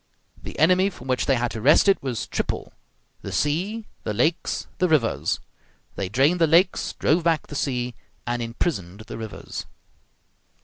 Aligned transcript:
The 0.41 0.57
enemy 0.57 0.89
from 0.89 1.07
which 1.07 1.27
they 1.27 1.35
had 1.35 1.51
to 1.51 1.61
wrest 1.61 1.87
it 1.87 2.01
was 2.01 2.25
triple: 2.25 2.73
the 3.21 3.31
sea, 3.31 3.85
the 4.01 4.15
lakes, 4.15 4.65
the 4.79 4.89
rivers. 4.89 5.39
They 5.95 6.09
drained 6.09 6.41
the 6.41 6.47
lakes, 6.47 6.93
drove 6.93 7.23
back 7.23 7.45
the 7.45 7.55
sea, 7.55 7.93
and 8.25 8.41
imprisoned 8.41 9.01
the 9.01 9.19
rivers. 9.19 9.67